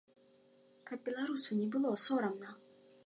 [0.91, 2.49] Каб беларусу не было сорамна!